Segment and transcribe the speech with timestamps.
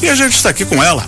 [0.00, 1.04] E a gente está aqui com ela,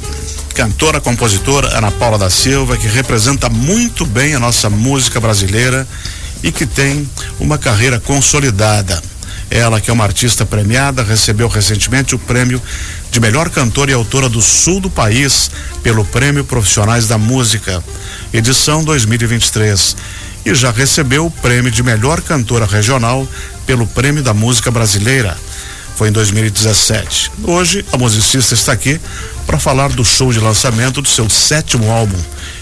[0.53, 5.87] cantora, compositora Ana Paula da Silva, que representa muito bem a nossa música brasileira
[6.43, 7.09] e que tem
[7.39, 9.01] uma carreira consolidada.
[9.49, 12.61] Ela, que é uma artista premiada, recebeu recentemente o prêmio
[13.13, 15.53] de melhor cantora e autora do sul do país
[15.85, 17.83] pelo Prêmio Profissionais da Música,
[18.33, 19.97] edição 2023.
[20.45, 23.27] E já recebeu o prêmio de melhor cantora regional
[23.67, 25.37] pelo Prêmio da Música Brasileira
[26.01, 27.31] foi em 2017.
[27.43, 28.99] Hoje, a musicista está aqui
[29.47, 32.17] para falar do show de lançamento do seu sétimo álbum,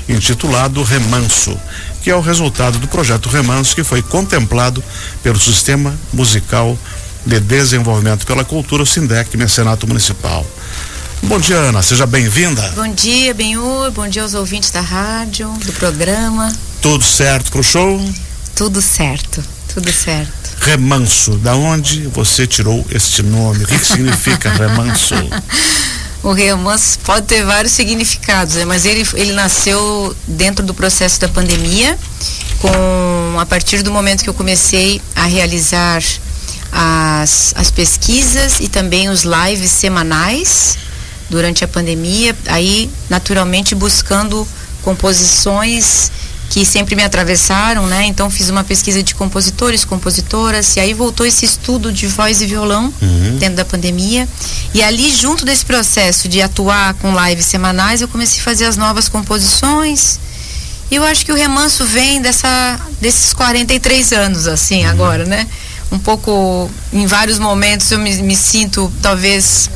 [0.08, 1.56] intitulado Remanso,
[2.02, 4.82] que é o resultado do projeto Remanso que foi contemplado
[5.22, 6.76] pelo Sistema Musical
[7.24, 10.44] de Desenvolvimento pela Cultura, o SINDEC, Mecenato Municipal.
[11.22, 11.80] Bom dia, Ana.
[11.80, 12.72] Seja bem-vinda.
[12.74, 13.92] Bom dia, Benhur.
[13.92, 16.52] Bom dia aos ouvintes da rádio, do programa.
[16.82, 18.04] Tudo certo pro show?
[18.56, 19.44] Tudo certo,
[19.80, 20.32] tudo certo.
[20.60, 23.62] Remanso, da onde você tirou este nome?
[23.62, 25.14] O que, que significa remanso?
[26.20, 28.64] O remanso pode ter vários significados, né?
[28.64, 31.96] mas ele, ele nasceu dentro do processo da pandemia,
[32.58, 36.02] com a partir do momento que eu comecei a realizar
[36.72, 40.76] as, as pesquisas e também os lives semanais
[41.30, 44.46] durante a pandemia, aí naturalmente buscando
[44.82, 46.10] composições
[46.48, 48.04] que sempre me atravessaram, né?
[48.04, 52.46] Então fiz uma pesquisa de compositores, compositoras, e aí voltou esse estudo de voz e
[52.46, 53.36] violão uhum.
[53.38, 54.26] dentro da pandemia.
[54.72, 58.76] E ali, junto desse processo de atuar com lives semanais, eu comecei a fazer as
[58.76, 60.18] novas composições.
[60.90, 64.90] E eu acho que o remanso vem dessa, desses 43 anos, assim, uhum.
[64.90, 65.46] agora, né?
[65.92, 69.70] Um pouco, em vários momentos eu me, me sinto, talvez,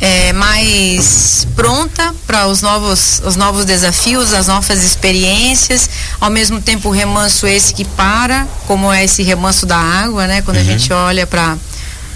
[0.00, 5.88] é, mais pronta para os novos, os novos desafios, as novas experiências,
[6.20, 10.42] ao mesmo tempo o remanso esse que para, como é esse remanso da água, né?
[10.42, 10.62] Quando uhum.
[10.62, 11.56] a gente olha para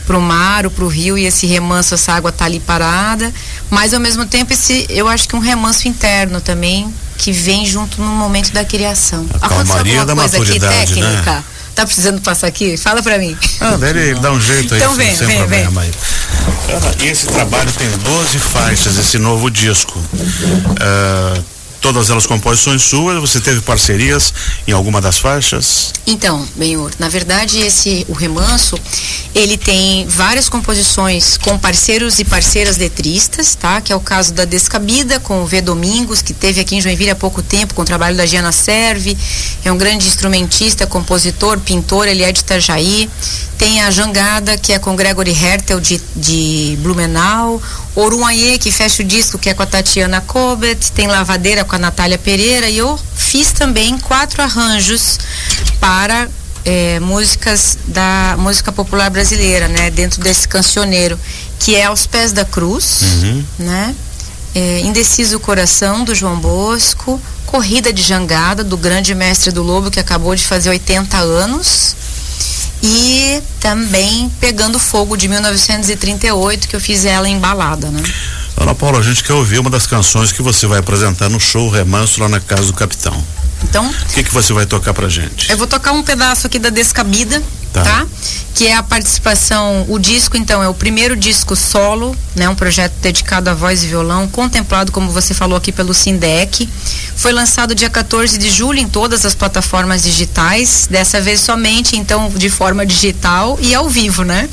[0.05, 3.33] para o mar ou para o rio e esse remanso, essa água está ali parada,
[3.70, 8.02] mas ao mesmo tempo esse, eu acho que um remanso interno também que vem junto
[8.02, 9.24] no momento da criação.
[9.41, 11.35] A calmaria da maturidade, aqui, técnica?
[11.36, 11.45] Né?
[11.74, 12.77] Tá precisando passar aqui?
[12.77, 13.36] Fala para mim.
[13.60, 14.80] Ah, ele dá um jeito aí.
[14.80, 15.90] Então vem, sem vem, problema vem.
[17.00, 17.08] aí.
[17.08, 19.98] esse trabalho tem 12 faixas, esse novo disco.
[19.98, 21.42] Uh,
[21.82, 24.32] todas elas composições suas, você teve parcerias
[24.66, 25.92] em alguma das faixas?
[26.06, 28.78] Então, Benhor, na verdade esse o Remanso,
[29.34, 33.80] ele tem várias composições com parceiros e parceiras letristas, tá?
[33.80, 37.10] Que é o caso da Descabida com o V Domingos, que teve aqui em Joinville
[37.10, 39.18] há pouco tempo com o trabalho da Giana Serve,
[39.64, 43.10] é um grande instrumentista, compositor, pintor, ele é de Itajaí.
[43.58, 47.62] Tem a Jangada, que é com Gregory Hertel de, de Blumenau,
[47.94, 51.78] Oruanhê, que fecha o disco, que é com a Tatiana Kobet, tem Lavadeira com a
[51.78, 55.18] Natália Pereira, e eu fiz também quatro arranjos
[55.80, 56.28] para
[56.66, 59.90] é, músicas da música popular brasileira, né?
[59.90, 61.18] Dentro desse cancioneiro,
[61.58, 63.44] que é Aos Pés da Cruz, uhum.
[63.61, 63.94] né?
[64.55, 69.98] É, Indeciso Coração, do João Bosco, Corrida de Jangada, do grande mestre do Lobo, que
[69.98, 71.96] acabou de fazer 80 anos,
[72.82, 78.02] e também Pegando Fogo de 1938, que eu fiz ela embalada, né?
[78.57, 81.68] Ana Paula, a gente quer ouvir uma das canções que você vai apresentar no show
[81.68, 83.23] Remanso lá na Casa do Capitão.
[83.64, 83.86] Então.
[83.86, 85.51] O que, que você vai tocar pra gente?
[85.51, 87.42] Eu vou tocar um pedaço aqui da Descabida,
[87.73, 87.83] tá.
[87.83, 88.07] tá?
[88.55, 92.48] Que é a participação, o disco então é o primeiro disco solo, né?
[92.48, 96.68] Um projeto dedicado à voz e violão, contemplado como você falou aqui pelo Sindec.
[97.17, 102.30] Foi lançado dia 14 de julho em todas as plataformas digitais, dessa vez somente então
[102.30, 104.48] de forma digital e ao vivo, né?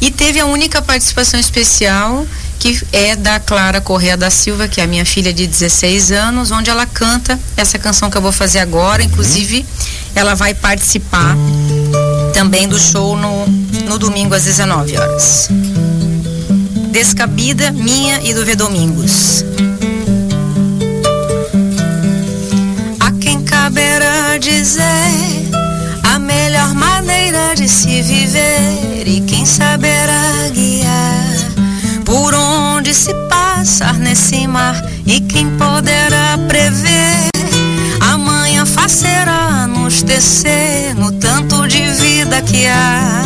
[0.00, 2.26] E teve a única participação especial
[2.62, 6.52] que é da Clara Correa da Silva, que é a minha filha de 16 anos,
[6.52, 9.02] onde ela canta essa canção que eu vou fazer agora.
[9.02, 9.66] Inclusive,
[10.14, 11.36] ela vai participar
[12.32, 13.48] também do show no,
[13.88, 15.48] no domingo às 19 horas.
[16.92, 19.44] Descabida, minha e do V Domingos.
[23.00, 25.50] A quem caberá dizer
[26.04, 29.91] a melhor maneira de se viver e quem saberá
[32.92, 34.74] se passar nesse mar
[35.06, 37.28] e quem poderá prever?
[38.00, 43.22] Amanhã facerá nos tecer no tanto de vida que há.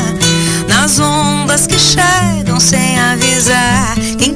[0.69, 4.35] Nas ondas que chegam sem avisar quem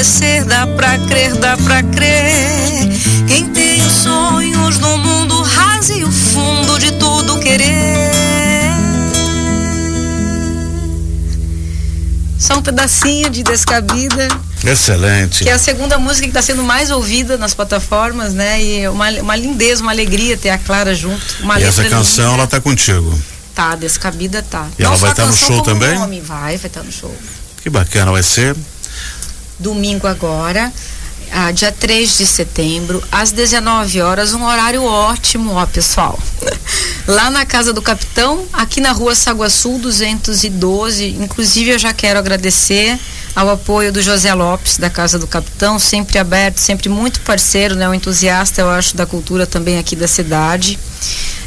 [0.00, 2.88] cada anoitecer, dá pra crer, dá pra crer.
[3.28, 8.10] Quem tem os sonhos no mundo raso e o fundo de tudo querer.
[12.38, 14.28] Só um pedacinho de descabida
[14.62, 15.42] Excelente.
[15.42, 18.62] Que é a segunda música que está sendo mais ouvida nas plataformas, né?
[18.62, 21.24] E uma, uma lindeza, uma alegria ter a Clara junto.
[21.58, 22.42] E essa canção, linda.
[22.42, 23.18] ela tá contigo.
[23.54, 24.66] Tá, Descabida tá.
[24.78, 25.98] E Não ela vai estar tá no show também?
[25.98, 26.20] Nome.
[26.20, 27.14] Vai, vai estar tá no show.
[27.62, 28.54] Que bacana, vai ser?
[29.60, 30.72] Domingo agora,
[31.32, 36.18] ah, dia 3 de setembro, às 19 horas, um horário ótimo, ó, pessoal.
[37.06, 41.16] Lá na Casa do Capitão, aqui na rua Saguaçu 212.
[41.20, 42.98] Inclusive, eu já quero agradecer
[43.34, 47.88] ao apoio do José Lopes, da Casa do Capitão, sempre aberto, sempre muito parceiro, né?
[47.88, 50.78] Um entusiasta, eu acho, da cultura também aqui da cidade.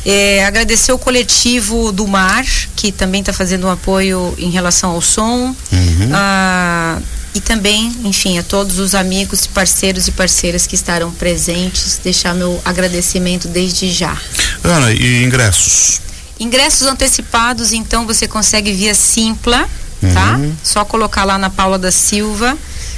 [0.06, 2.46] É, agradecer o coletivo do Mar,
[2.76, 5.56] que também está fazendo um apoio em relação ao som.
[5.72, 6.10] Uhum.
[6.14, 7.00] Ah,
[7.36, 12.62] e também, enfim, a todos os amigos, parceiros e parceiras que estarão presentes, deixar meu
[12.64, 14.16] agradecimento desde já.
[14.64, 16.02] Ana, e ingressos?
[16.40, 19.68] Ingressos antecipados, então, você consegue via Simpla,
[20.14, 20.38] tá?
[20.38, 20.56] Uhum.
[20.64, 22.58] Só colocar lá na Paula da Silva,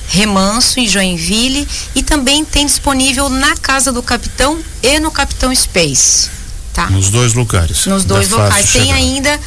[0.10, 6.30] Remanso, em Joinville, e também tem disponível na Casa do Capitão e no Capitão Space,
[6.74, 6.90] tá?
[6.90, 7.86] Nos dois lugares.
[7.86, 8.72] Nos dois locais.
[8.72, 9.40] Tem ainda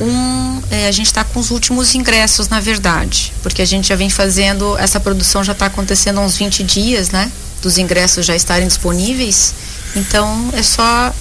[0.00, 0.62] um.
[0.70, 4.10] É, a gente está com os últimos ingressos, na verdade, porque a gente já vem
[4.10, 4.76] fazendo.
[4.78, 7.30] Essa produção já está acontecendo há uns 20 dias, né?
[7.60, 9.54] Dos ingressos já estarem disponíveis.
[9.94, 11.14] Então é só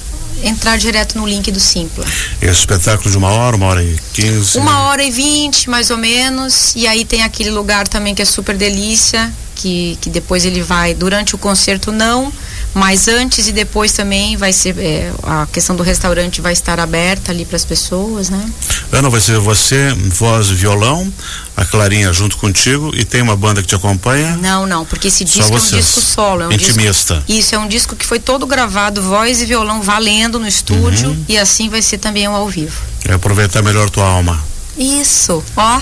[0.44, 2.06] entrar direto no link do Simpla.
[2.42, 4.58] Esse espetáculo de uma hora, uma hora e quinze?
[4.58, 6.74] Uma hora e vinte, mais ou menos.
[6.76, 10.94] E aí tem aquele lugar também que é super delícia, que, que depois ele vai,
[10.94, 12.32] durante o concerto não,
[12.74, 17.32] mas antes e depois também vai ser é, a questão do restaurante vai estar aberta
[17.32, 18.50] ali para as pessoas, né?
[18.92, 21.12] Ana, vai ser você, voz e violão,
[21.56, 24.38] a Clarinha junto contigo e tem uma banda que te acompanha?
[24.38, 27.16] Não, não, porque esse disco é um disco solo, é um intimista.
[27.16, 31.10] Disco, isso é um disco que foi todo gravado voz e violão valendo no estúdio
[31.10, 31.26] uhum.
[31.28, 32.80] e assim vai ser também um ao vivo.
[33.06, 34.42] É aproveitar melhor tua alma.
[34.78, 35.82] Isso, ó.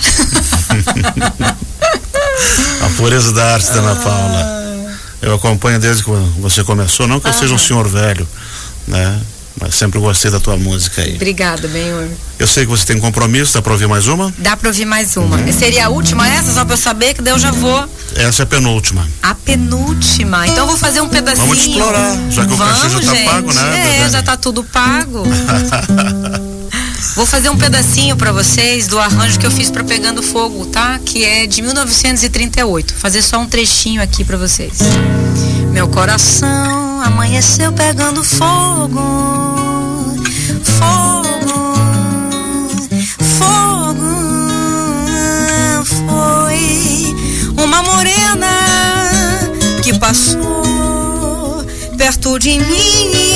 [2.84, 4.59] a pureza da arte Ana Paula.
[5.22, 8.26] Eu acompanho desde que você começou, não que eu seja um senhor velho,
[8.86, 9.20] né?
[9.60, 11.16] Mas sempre gostei da tua música aí.
[11.16, 12.08] Obrigada, Benhor.
[12.38, 14.32] Eu sei que você tem compromisso, dá pra ouvir mais uma?
[14.38, 15.36] Dá pra ouvir mais uma.
[15.36, 15.52] Uhum.
[15.52, 17.86] Seria a última essa, só pra eu saber que daí eu já vou.
[18.16, 19.06] Essa é a penúltima.
[19.22, 20.46] A penúltima.
[20.46, 21.46] Então eu vou fazer um pedacinho.
[21.46, 23.98] Vamos explorar, já que Vamos, o cachê já tá pago, né?
[24.06, 25.24] É, já tá tudo pago.
[27.20, 30.98] Vou fazer um pedacinho para vocês do arranjo que eu fiz para Pegando Fogo, tá?
[31.04, 32.94] Que é de 1938.
[32.94, 34.78] Fazer só um trechinho aqui para vocês.
[35.70, 39.02] Meu coração amanheceu pegando fogo.
[40.64, 41.74] Fogo.
[43.38, 44.00] Fogo.
[45.84, 47.14] Foi
[47.62, 48.48] uma morena
[49.82, 51.66] que passou
[51.98, 53.29] perto de mim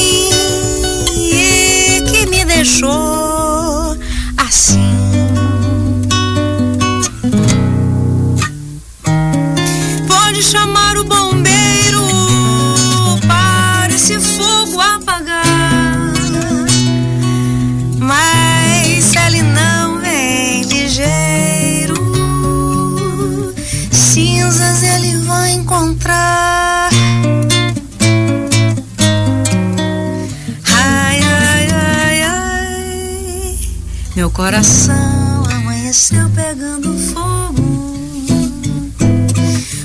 [34.45, 37.97] coração amanheceu pegando fogo.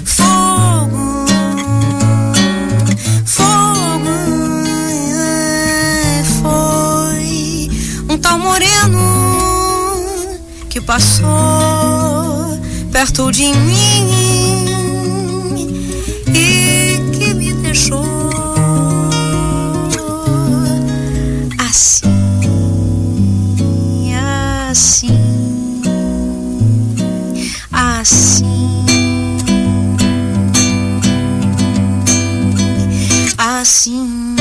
[0.04, 1.26] Fogo,
[3.24, 4.10] fogo.
[5.16, 7.70] É, foi
[8.10, 9.00] um tal moreno
[10.70, 12.60] que passou
[12.92, 14.49] perto de mim
[33.60, 34.36] assim.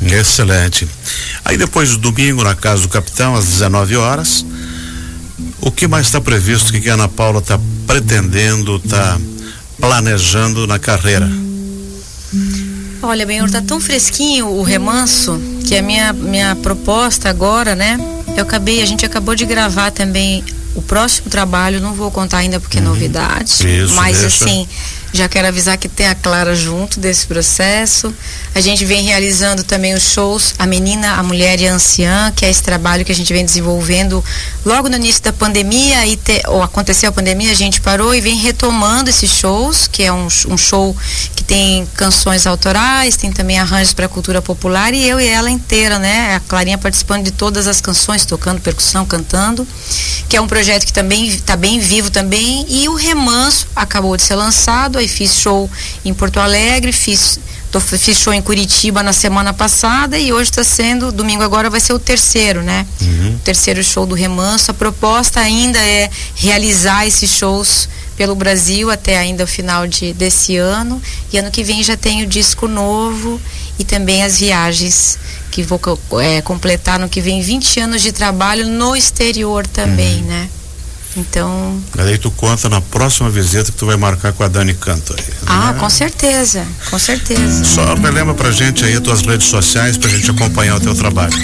[0.00, 0.88] Excelente.
[1.44, 4.46] Aí depois do domingo, na casa do capitão, às 19 horas,
[5.60, 6.70] o que mais está previsto?
[6.70, 9.18] O que, que a Ana Paula está pretendendo, está
[9.80, 11.28] planejando na carreira?
[13.02, 17.98] Olha, bem, está tão fresquinho o remanso que a minha, minha proposta agora, né?
[18.36, 20.42] Eu acabei, a gente acabou de gravar também
[20.76, 22.88] o próximo trabalho, não vou contar ainda porque é uhum.
[22.88, 24.44] novidade, Isso, mas deixa.
[24.44, 24.68] assim,
[25.16, 28.14] Já quero avisar que tem a Clara junto desse processo.
[28.54, 32.44] A gente vem realizando também os shows A Menina, a Mulher e a Anciã, que
[32.44, 34.22] é esse trabalho que a gente vem desenvolvendo
[34.62, 38.20] logo no início da pandemia, e te, ou aconteceu a pandemia, a gente parou e
[38.20, 40.94] vem retomando esses shows, que é um, um show
[41.34, 45.48] que tem canções autorais, tem também arranjos para a cultura popular e eu e ela
[45.48, 46.34] inteira, né?
[46.34, 49.66] A Clarinha participando de todas as canções, tocando percussão, cantando,
[50.28, 52.66] que é um projeto que também está bem vivo também.
[52.68, 55.70] E o Remanso acabou de ser lançado, aí fiz show
[56.04, 57.38] em Porto Alegre, fiz
[57.70, 61.80] Tô, fiz show em Curitiba na semana passada e hoje está sendo, domingo agora vai
[61.80, 62.86] ser o terceiro, né?
[63.02, 63.34] Uhum.
[63.34, 64.70] O terceiro show do Remanso.
[64.70, 70.56] A proposta ainda é realizar esses shows pelo Brasil até ainda o final de, desse
[70.56, 71.02] ano.
[71.32, 73.40] E ano que vem já tem o disco novo
[73.80, 75.18] e também as viagens
[75.50, 75.80] que vou
[76.22, 80.28] é, completar no que vem 20 anos de trabalho no exterior também, uhum.
[80.28, 80.48] né?
[81.16, 81.80] Então.
[81.94, 85.14] Mas aí tu conta na próxima visita que tu vai marcar com a Dani Canto
[85.16, 85.24] aí.
[85.46, 85.80] Ah, né?
[85.80, 87.64] com certeza, com certeza.
[87.64, 91.34] Só relembra pra gente aí as tuas redes sociais pra gente acompanhar o teu trabalho.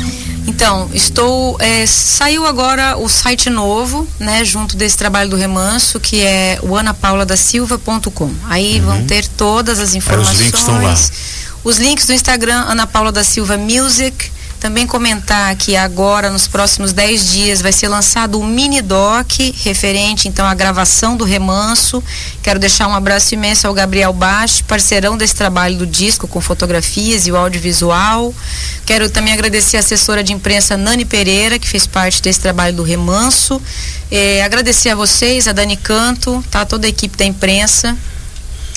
[0.47, 1.57] Então, estou.
[1.61, 6.77] É, saiu agora o site novo, né, junto desse trabalho do remanso, que é o
[6.77, 8.31] anapauladasilva.com.
[8.49, 8.87] Aí uhum.
[8.87, 10.29] vão ter todas as informações.
[10.29, 10.95] Aí os links estão lá.
[11.65, 14.31] Os links do Instagram, Ana Paula da Silva Music
[14.63, 19.29] também comentar que agora, nos próximos 10 dias, vai ser lançado um mini doc
[19.65, 22.01] referente então à gravação do remanso.
[22.45, 27.27] Quero deixar um abraço imenso ao Gabriel Bast, parceirão desse trabalho do disco com fotografias
[27.27, 28.33] e o audiovisual.
[28.87, 32.85] Quero também agradecer a assessora de imprensa Nani Pereira, que fez parte desse trabalho do
[32.85, 33.61] remanso.
[34.13, 36.65] É, agradecer a vocês, a Dani Canto, tá?
[36.65, 37.99] toda a equipe da imprensa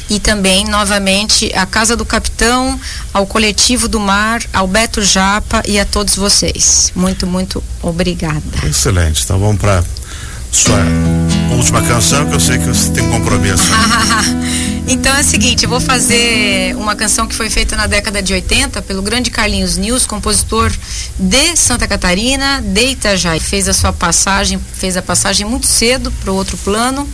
[0.09, 2.79] e também novamente à Casa do Capitão,
[3.13, 6.91] ao Coletivo do Mar, ao Beto Japa e a todos vocês.
[6.95, 8.41] Muito, muito obrigada.
[8.67, 9.23] Excelente.
[9.23, 9.83] Então vamos para
[10.51, 10.79] sua
[11.51, 13.63] última canção que eu sei que você tem compromisso.
[14.87, 18.33] então é o seguinte, eu vou fazer uma canção que foi feita na década de
[18.33, 20.71] 80 pelo grande Carlinhos News, compositor
[21.17, 23.39] de Santa Catarina, de Itajaí.
[23.39, 27.07] Fez a sua passagem, fez a passagem muito cedo para o outro plano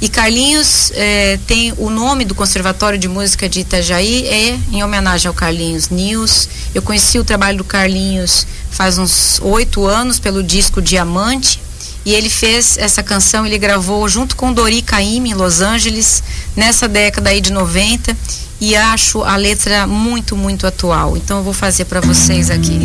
[0.00, 5.28] e Carlinhos eh, tem o nome do Conservatório de Música de Itajaí é em homenagem
[5.28, 6.48] ao Carlinhos News.
[6.74, 11.62] Eu conheci o trabalho do Carlinhos faz uns oito anos pelo disco Diamante.
[12.04, 16.22] E ele fez essa canção, ele gravou junto com Dori Caymmi em Los Angeles,
[16.54, 18.16] nessa década aí de 90,
[18.60, 21.16] e acho a letra muito, muito atual.
[21.16, 22.78] Então eu vou fazer para vocês aqui.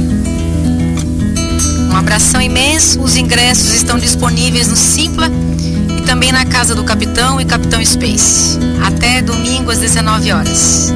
[1.91, 5.29] Um abração imenso, os ingressos estão disponíveis no Simpla
[6.09, 8.57] também na casa do Capitão e Capitão Space.
[8.83, 10.91] Até domingo às 19 horas.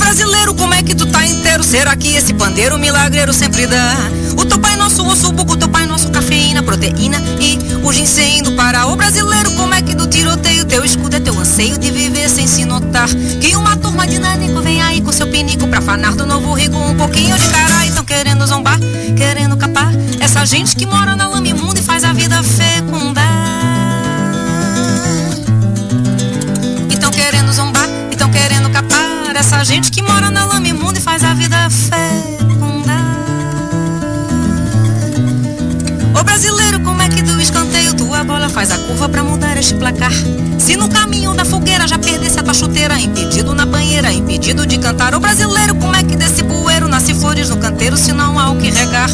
[0.00, 1.62] Brasileiro, como é que tu tá inteiro?
[1.62, 3.94] Será que esse pandeiro milagreiro sempre dá?
[4.36, 8.52] O teu pai nosso osso buco, teu pai nosso cafeína, proteína e o ginseng do
[8.52, 8.86] Pará.
[8.86, 12.46] Ô brasileiro, como é que do tiroteio teu escudo é teu anseio de viver sem
[12.46, 13.08] se notar?
[13.40, 16.76] Que uma turma de nanico vem aí com seu pinico pra fanar do novo rico
[16.76, 17.86] um pouquinho de cara.
[17.86, 18.78] Então querendo zombar,
[19.16, 22.29] querendo capar essa gente que mora na lama imunda e faz a vida
[38.90, 40.12] curva pra mudar este placar?
[40.58, 44.78] Se no caminho da fogueira já perdesse a tua chuteira, impedido na banheira, impedido de
[44.78, 45.14] cantar.
[45.14, 48.56] Ô brasileiro, como é que desse bueiro nasce flores no canteiro se não há o
[48.56, 49.08] que regar?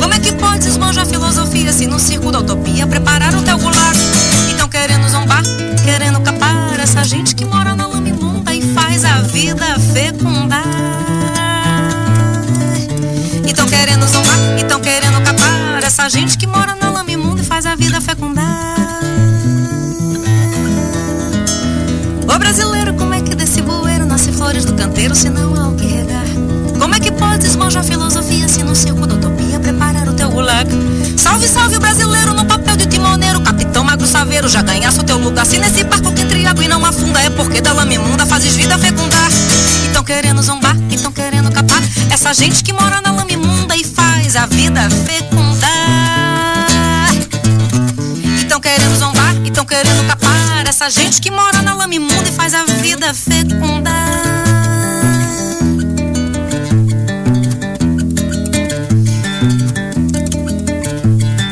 [0.00, 3.92] Como é que pode esmanjar filosofia se no circo da utopia preparar o teu gular?
[4.52, 5.42] Então querendo zombar,
[5.84, 8.10] querendo capar essa gente que mora na lama
[8.74, 10.64] faz a vida fecundar.
[13.46, 17.40] E tão querendo zombar, e tão querendo capar essa gente que mora na lama imunda
[17.40, 18.79] e faz a vida fecundar.
[40.10, 44.44] Querendo zombar, então querendo capar, essa gente que mora na lama imunda e faz a
[44.44, 45.70] vida fecundar.
[48.44, 52.54] Então querendo zombar, então querendo capar, essa gente que mora na lama imunda e faz
[52.54, 53.94] a vida fecundar.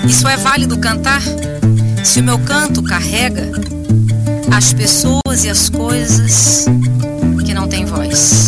[0.04, 1.22] Isso é válido cantar?
[2.02, 3.52] Se o meu canto carrega
[4.50, 6.64] as pessoas e as coisas
[7.46, 8.47] que não têm voz.